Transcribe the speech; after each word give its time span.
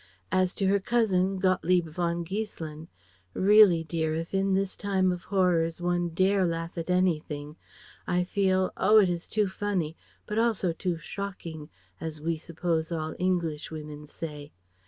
As 0.31 0.55
to 0.55 0.65
her 0.65 0.79
cousin, 0.79 1.37
Gottlieb 1.37 1.87
von 1.87 2.25
Giesselin 2.25 2.87
"Really 3.35 3.83
dear, 3.83 4.15
if 4.15 4.33
in 4.33 4.55
this 4.55 4.75
time 4.75 5.11
of 5.11 5.25
horrors 5.25 5.79
one 5.79 6.09
dare 6.09 6.43
laugh 6.43 6.75
at 6.75 6.89
anything, 6.89 7.55
I 8.07 8.23
feel 8.23 8.73
oh 8.77 8.97
it 8.97 9.11
is 9.11 9.27
too 9.27 9.47
funny, 9.47 9.95
but 10.25 10.39
also, 10.39 10.73
too 10.73 10.95
'schokking,' 10.97 11.69
as 11.99 12.19
we 12.19 12.39
suppose 12.39 12.91
all 12.91 13.13
English 13.19 13.69
women 13.69 14.07
say. 14.07 14.51